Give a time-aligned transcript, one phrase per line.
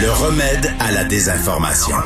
[0.00, 1.96] Le remède à la désinformation.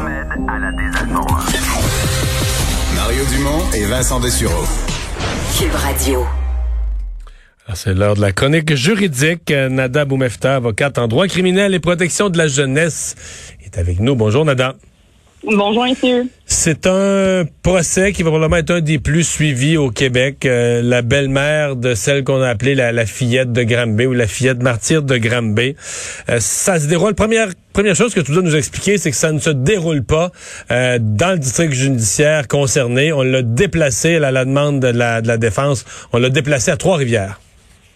[2.94, 4.65] Mario Dumont et Vincent Dessureau.
[5.58, 6.25] Cube Radio.
[7.67, 9.50] Ah, C'est l'heure de la chronique juridique.
[9.50, 13.16] Nada Boumefta, avocate en droit criminel et protection de la jeunesse,
[13.64, 14.14] est avec nous.
[14.14, 14.77] Bonjour Nada.
[15.43, 16.29] Bonjour, messieurs.
[16.45, 20.45] C'est un procès qui va probablement être un des plus suivis au Québec.
[20.45, 24.27] Euh, la belle-mère de celle qu'on a appelée la, la, fillette de Granby ou la
[24.27, 25.77] fillette martyre de Granby.
[26.29, 27.14] Euh, ça se déroule.
[27.14, 30.31] Première première chose que tu dois nous expliquer, c'est que ça ne se déroule pas
[30.71, 33.12] euh, dans le district judiciaire concerné.
[33.12, 36.09] On l'a déplacé à la demande de la, de la défense.
[36.12, 37.40] On l'a déplacé à Trois-Rivières.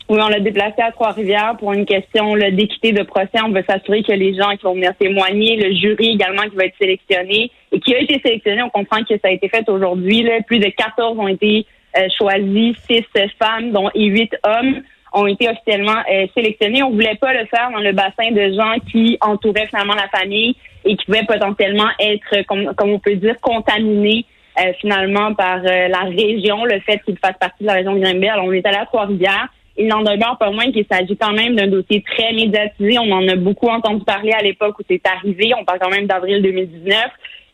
[0.08, 3.38] Oui, on l'a déplacé à Trois-Rivières pour une question d'équité de procès.
[3.42, 6.66] On veut s'assurer que les gens qui vont venir témoigner, le jury également qui va
[6.66, 10.28] être sélectionné et qui a été sélectionné, on comprend que ça a été fait aujourd'hui.
[10.46, 11.64] Plus de 14 ont été
[11.96, 13.04] euh, choisis, 6
[13.42, 14.82] femmes, dont et 8 hommes
[15.14, 16.82] ont été officiellement euh, sélectionnés.
[16.82, 20.56] On voulait pas le faire dans le bassin de gens qui entouraient finalement la famille
[20.84, 24.26] et qui pouvaient potentiellement être, comme, comme on peut dire, contaminés
[24.58, 28.28] euh, finalement par la région, le fait qu'ils fassent partie de la région de Grimby.
[28.28, 31.56] Alors, on est allé à Trois-Rivières il n'en demeure pas moins qu'il s'agit quand même
[31.56, 32.98] d'un dossier très médiatisé.
[32.98, 35.52] On en a beaucoup entendu parler à l'époque où c'est arrivé.
[35.58, 36.96] On parle quand même d'avril 2019.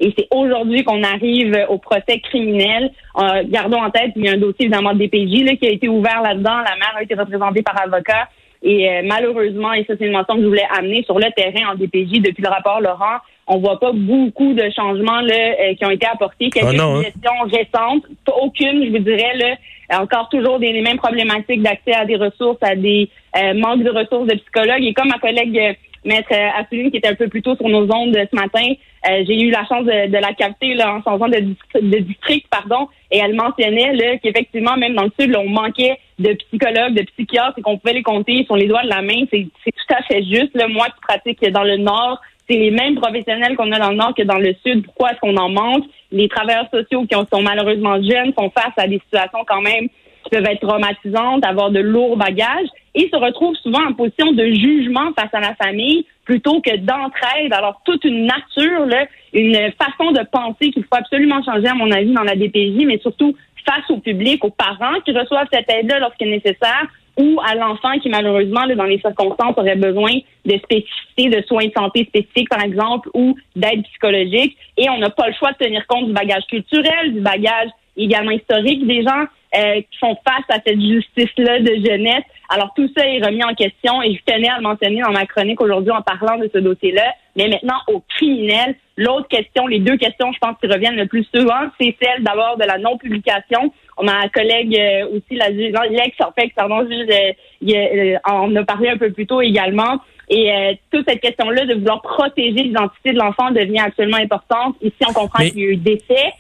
[0.01, 2.91] Et c'est aujourd'hui qu'on arrive au procès criminel.
[3.19, 5.71] Euh, gardons en tête, il y a un dossier évidemment de DPJ là, qui a
[5.71, 6.57] été ouvert là-dedans.
[6.57, 8.29] La mère a été représentée par avocat.
[8.63, 11.73] Et euh, malheureusement, et ça c'est une mention que je voulais amener sur le terrain
[11.73, 15.85] en DPJ depuis le rapport Laurent, on voit pas beaucoup de changements là, euh, qui
[15.85, 16.51] ont été apportés.
[16.51, 17.03] Quelques Ah non, hein?
[17.05, 21.95] suggestions récentes, pas aucune, je vous dirais, là, encore toujours des, les mêmes problématiques d'accès
[21.95, 24.85] à des ressources, à des euh, manques de ressources de psychologues.
[24.85, 25.73] Et comme ma collègue euh,
[26.05, 28.65] Maître euh, Assouline, qui était un peu plus tôt sur nos ondes ce matin,
[29.09, 32.47] euh, j'ai eu la chance de, de la capter là, en changeant de, de district,
[32.51, 37.03] pardon, et elle mentionnait qu'effectivement, même dans le sud, là, on manquait de psychologues, de
[37.03, 39.25] psychiatres, et qu'on pouvait les compter sur les doigts de la main.
[39.31, 40.55] C'est tout à fait juste.
[40.55, 40.69] Là.
[40.69, 44.15] Moi qui pratique dans le nord, c'est les mêmes professionnels qu'on a dans le nord
[44.15, 44.85] que dans le sud.
[44.85, 45.85] Pourquoi est-ce qu'on en manque?
[46.13, 49.89] Les travailleurs sociaux qui sont malheureusement jeunes font face à des situations quand même
[50.31, 54.45] qui peuvent être traumatisantes, avoir de lourds bagages et se retrouvent souvent en position de
[54.47, 57.53] jugement face à la famille plutôt que d'entraide.
[57.53, 61.91] Alors, toute une nature, là, une façon de penser qu'il faut absolument changer, à mon
[61.91, 63.35] avis, dans la DPJ, mais surtout
[63.69, 66.87] face au public, aux parents qui reçoivent cette aide-là lorsqu'il est nécessaire
[67.17, 70.13] ou à l'enfant qui, malheureusement, là, dans les circonstances, aurait besoin
[70.47, 74.57] de spécificités, de soins de santé spécifiques, par exemple, ou d'aide psychologique.
[74.77, 78.31] Et on n'a pas le choix de tenir compte du bagage culturel, du bagage également
[78.31, 82.25] historique des gens euh, qui font face à cette justice-là de jeunesse.
[82.49, 85.27] Alors, tout ça est remis en question et je tenais à le mentionner dans ma
[85.27, 87.15] chronique aujourd'hui en parlant de ce dossier-là.
[87.37, 91.27] Mais maintenant, au criminel, l'autre question, les deux questions, je pense, qui reviennent le plus
[91.35, 93.73] souvent, c'est celle d'abord de la non-publication.
[94.03, 98.55] Ma collègue euh, aussi, la juge, l'ex, en fait, pardon, juge, euh, il, euh, en
[98.57, 100.01] a parlé un peu plus tôt également.
[100.29, 104.77] Et euh, toute cette question-là de vouloir protéger l'identité de l'enfant devient absolument importante.
[104.81, 106.33] Ici, on comprend Mais- qu'il y a eu décès.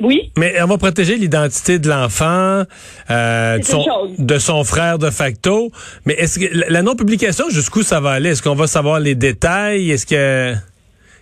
[0.00, 0.30] Oui.
[0.38, 2.62] Mais on va protéger l'identité de l'enfant,
[3.10, 4.18] euh, de, son, chose.
[4.18, 5.70] de son frère de facto.
[6.06, 8.30] Mais est-ce que la- non-publication, jusqu'où ça va aller?
[8.30, 9.90] Est-ce qu'on va savoir les détails?
[9.90, 10.54] Est-ce que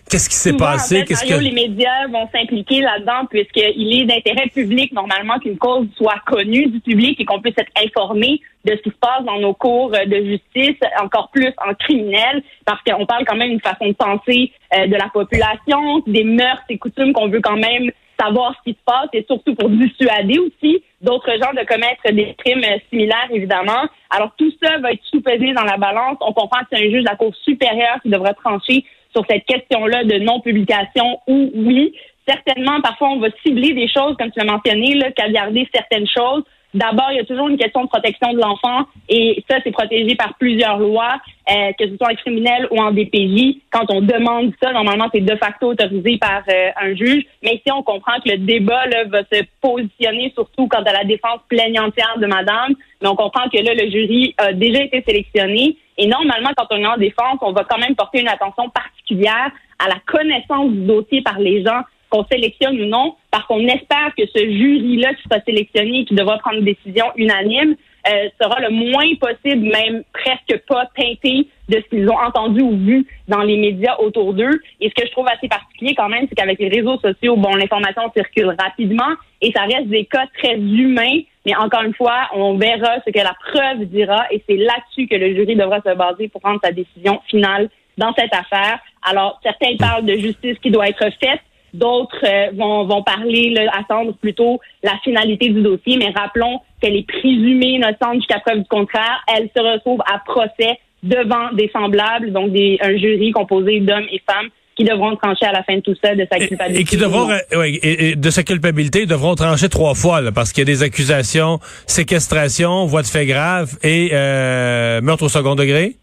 [0.09, 0.95] qu'est-ce qui s'est Souvent, passé?
[0.95, 5.39] En fait, Qu'est-ce Mario, que les médias vont s'impliquer là-dedans puisqu'il est d'intérêt public normalement
[5.39, 8.95] qu'une cause soit connue du public et qu'on puisse être informé de ce qui se
[9.01, 13.49] passe dans nos cours de justice, encore plus en criminel, parce qu'on parle quand même
[13.49, 17.57] d'une façon de penser euh, de la population, des mœurs et coutumes qu'on veut quand
[17.57, 22.11] même savoir ce qui se passe et surtout pour dissuader aussi d'autres gens de commettre
[22.11, 23.87] des crimes similaires, évidemment.
[24.09, 26.17] Alors, tout ça va être sous-pesé dans la balance.
[26.21, 29.45] On comprend que c'est un juge de la Cour supérieure qui devra trancher sur cette
[29.45, 31.93] question-là de non-publication ou oui.
[32.27, 36.43] Certainement, parfois, on va cibler des choses, comme tu l'as mentionné, là, caviarder certaines choses.
[36.73, 40.15] D'abord, il y a toujours une question de protection de l'enfant et ça, c'est protégé
[40.15, 43.57] par plusieurs lois, euh, que ce soit en criminel ou en DPJ.
[43.71, 47.25] Quand on demande ça, normalement, c'est de facto autorisé par euh, un juge.
[47.43, 51.41] Mais ici, on comprend que le débat va se positionner surtout quant à la défense
[51.47, 52.73] pleine de madame.
[53.01, 55.77] Mais on comprend que là, le jury a déjà été sélectionné.
[55.97, 59.51] Et normalement, quand on est en défense, on va quand même porter une attention particulière
[59.77, 64.13] à la connaissance du dossier par les gens qu'on sélectionne ou non, parce qu'on espère
[64.15, 67.75] que ce jury-là qui sera sélectionné et qui devra prendre une décision unanime
[68.07, 72.77] euh, sera le moins possible, même presque pas teinté de ce qu'ils ont entendu ou
[72.77, 74.61] vu dans les médias autour d'eux.
[74.79, 77.55] Et ce que je trouve assez particulier quand même, c'est qu'avec les réseaux sociaux, bon,
[77.55, 81.21] l'information circule rapidement et ça reste des cas très humains.
[81.47, 85.15] Mais encore une fois, on verra ce que la preuve dira et c'est là-dessus que
[85.15, 88.77] le jury devra se baser pour prendre sa décision finale dans cette affaire.
[89.01, 91.41] Alors, certains parlent de justice qui doit être faite.
[91.73, 96.95] D'autres euh, vont, vont parler, là, attendre plutôt la finalité du dossier, mais rappelons qu'elle
[96.95, 99.23] est présumée innocente jusqu'à preuve du contraire.
[99.35, 104.21] Elle se retrouve à procès devant des semblables, donc des, un jury composé d'hommes et
[104.29, 106.81] femmes qui devront trancher à la fin de tout ça de sa culpabilité.
[106.81, 107.29] Et, qui devront,
[107.63, 111.59] et, de sa culpabilité, devront trancher trois fois, là, parce qu'il y a des accusations,
[111.85, 115.95] séquestration, voie de fait grave et euh, meurtre au second degré.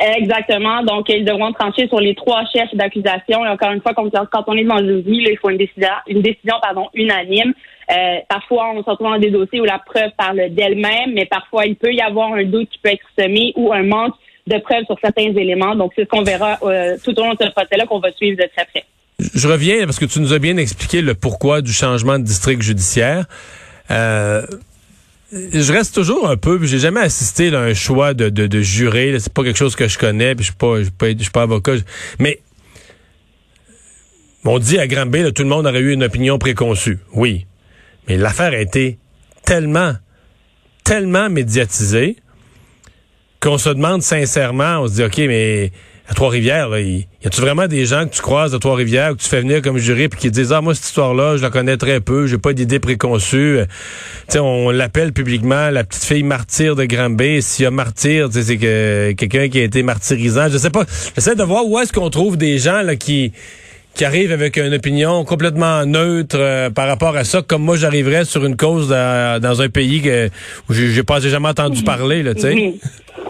[0.00, 0.82] Exactement.
[0.82, 3.44] Donc, ils devront trancher sur les trois chefs d'accusation.
[3.44, 6.22] Et encore une fois, quand, on est devant le jury, il faut une décision, une
[6.22, 7.52] décision pardon, unanime.
[7.90, 11.66] Euh, parfois, on se retrouve dans des dossiers où la preuve parle d'elle-même, mais parfois,
[11.66, 14.14] il peut y avoir un doute qui peut être semé ou un manque
[14.46, 15.74] de preuves sur certains éléments.
[15.74, 18.38] Donc, c'est ce qu'on verra euh, tout au long de ce procès-là qu'on va suivre
[18.38, 18.84] de très près.
[19.34, 22.62] Je reviens parce que tu nous as bien expliqué le pourquoi du changement de district
[22.62, 23.26] judiciaire.
[23.90, 24.42] Euh,
[25.32, 29.16] je reste toujours un peu, j'ai jamais assisté à un choix de, de, de juré.
[29.18, 31.74] C'est pas quelque chose que je connais, je suis pas, je suis pas, avocat.
[32.18, 32.40] Mais
[34.44, 36.98] on dit à Granby, tout le monde aurait eu une opinion préconçue.
[37.12, 37.46] Oui,
[38.08, 38.98] mais l'affaire a été
[39.44, 39.94] tellement,
[40.84, 42.16] tellement médiatisée
[43.40, 45.72] qu'on se demande sincèrement, on se dit, OK, mais
[46.10, 49.40] à Trois-Rivières, y a-tu vraiment des gens que tu croises à Trois-Rivières, que tu fais
[49.40, 52.26] venir comme juré, puis qui disent, ah, moi, cette histoire-là, je la connais très peu,
[52.26, 53.58] j'ai pas d'idée préconçue.
[53.58, 53.66] Euh,
[54.26, 57.42] sais, on l'appelle publiquement la petite fille martyre de Granby.
[57.42, 60.48] S'il y a martyr, c'est que quelqu'un qui a été martyrisant.
[60.50, 60.84] Je sais pas.
[61.14, 63.32] J'essaie de voir où est-ce qu'on trouve des gens, là, qui,
[64.00, 68.24] qui arrivent avec une opinion complètement neutre euh, par rapport à ça, comme moi j'arriverais
[68.24, 70.28] sur une cause dans un pays que,
[70.70, 72.54] où j'ai pas jamais entendu parler, là, tu sais.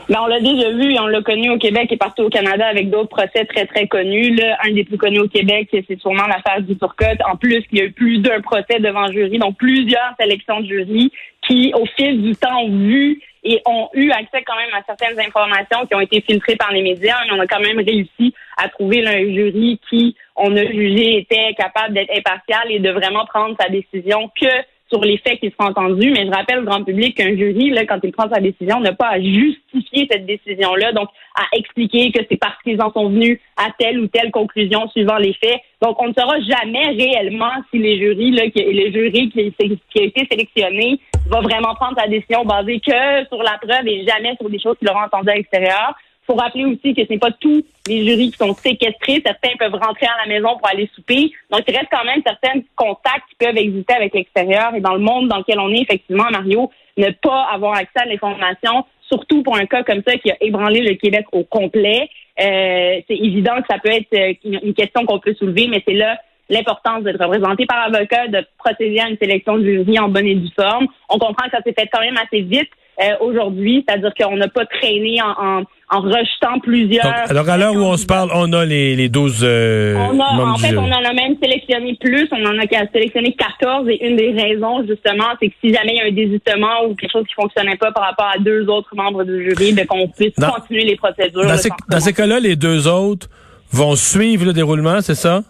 [0.09, 2.89] Ben, on l'a déjà vu, on l'a connu au Québec et partout au Canada avec
[2.89, 4.37] d'autres procès très, très connus.
[4.37, 7.19] Là, un des plus connus au Québec, c'est sûrement l'affaire du Turcotte.
[7.29, 10.67] En plus, il y a eu plus d'un procès devant jury, donc plusieurs sélections de
[10.67, 11.11] jury
[11.49, 15.19] qui, au fil du temps, ont vu et ont eu accès quand même à certaines
[15.19, 17.17] informations qui ont été filtrées par les médias.
[17.25, 21.55] Mais on a quand même réussi à trouver un jury qui, on a jugé, était
[21.55, 24.49] capable d'être impartial et de vraiment prendre sa décision que
[24.91, 27.87] sur les faits qui seront entendus, mais je rappelle au grand public qu'un jury, là,
[27.87, 32.21] quand il prend sa décision, n'a pas à justifier cette décision-là, donc à expliquer que
[32.29, 35.61] c'est parce qu'ils en sont venus à telle ou telle conclusion suivant les faits.
[35.81, 40.03] Donc, on ne saura jamais réellement si les jurys, là, les jurys qui, qui a
[40.03, 40.99] été sélectionné
[41.31, 44.77] va vraiment prendre sa décision basée que sur la preuve et jamais sur des choses
[44.79, 45.94] qu'il aura entendues à l'extérieur
[46.31, 49.21] faut rappeler aussi que ce n'est pas tous les jurys qui sont séquestrés.
[49.25, 51.32] Certains peuvent rentrer à la maison pour aller souper.
[51.50, 54.75] Donc, il reste quand même certains contacts qui peuvent exister avec l'extérieur.
[54.77, 58.05] Et dans le monde dans lequel on est, effectivement, Mario, ne pas avoir accès à
[58.05, 62.09] l'information, surtout pour un cas comme ça qui a ébranlé le Québec au complet,
[62.41, 66.17] euh, c'est évident que ça peut être une question qu'on peut soulever, mais c'est là
[66.50, 70.35] l'importance d'être représenté par avocat, de procéder à une sélection de jury en bonne et
[70.35, 70.87] due forme.
[71.08, 72.70] On comprend que ça s'est fait quand même assez vite
[73.02, 77.05] euh, aujourd'hui, c'est-à-dire qu'on n'a pas traîné en en rejetant plusieurs.
[77.29, 80.52] alors à l'heure où on se parle, on a les, les 12 euh, on a,
[80.52, 82.29] En fait, on en a même sélectionné plus.
[82.31, 85.97] On en a sélectionné 14 et une des raisons, justement, c'est que si jamais il
[85.97, 88.94] y a un désistement ou quelque chose qui fonctionnait pas par rapport à deux autres
[88.94, 91.44] membres du jury, ben, qu'on puisse continuer les procédures.
[91.44, 93.29] Dans, ces, dans ces cas-là, les deux autres
[93.73, 95.43] vont suivre le déroulement, c'est ça?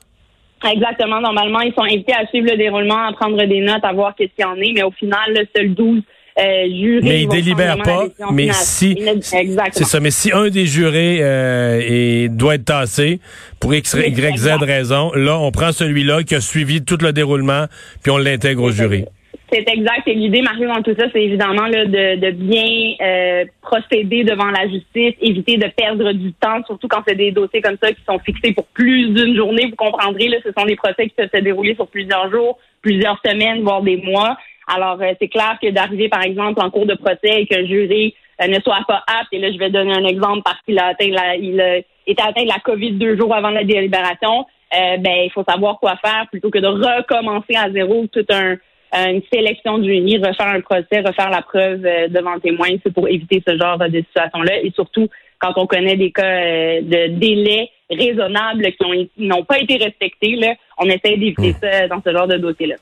[0.68, 1.20] Exactement.
[1.20, 4.32] Normalement, ils sont invités à suivre le déroulement, à prendre des notes, à voir qu'est-ce
[4.34, 4.72] qu'il y en est.
[4.74, 6.02] Mais au final, le seul 12
[6.38, 8.04] euh, mais ils délibèrent pas.
[8.32, 10.00] Mais si, c'est ça.
[10.00, 13.20] Mais si un des jurés euh, doit être tassé
[13.58, 17.66] pour X, Y, Z raison, là, on prend celui-là qui a suivi tout le déroulement,
[18.02, 19.04] puis on l'intègre au jury.
[19.52, 20.06] C'est exact.
[20.06, 24.68] Et l'idée, Mario, dans tout ça, c'est évidemment là, de, bien euh, procéder devant la
[24.68, 28.20] justice, éviter de perdre du temps, surtout quand c'est des dossiers comme ça qui sont
[28.20, 29.66] fixés pour plus d'une journée.
[29.66, 33.20] Vous comprendrez, là, ce sont des procès qui peuvent se dérouler sur plusieurs jours, plusieurs
[33.24, 34.36] semaines, voire des mois.
[34.68, 37.66] Alors, euh, c'est clair que d'arriver, par exemple, en cours de procès et que le
[37.66, 40.78] jury euh, ne soit pas apte, et là, je vais donner un exemple parce qu'il
[40.78, 44.46] a atteint la, il a été atteint de la COVID deux jours avant la délibération,
[44.72, 48.56] ben, il faut savoir quoi faire plutôt que de recommencer à zéro toute un,
[48.92, 52.68] une sélection du jury, refaire un procès, refaire la preuve devant témoin.
[52.84, 54.62] C'est pour éviter ce genre de situation-là.
[54.62, 60.36] Et surtout, quand on connaît des cas de délais raisonnables qui n'ont pas été respectés,
[60.36, 61.56] là, on essaie d'éviter mmh.
[61.62, 62.76] ça dans ce genre de dossier-là.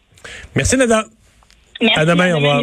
[0.55, 1.05] Merci, Nada.
[1.81, 2.01] Merci.
[2.01, 2.63] À demain, au revoir.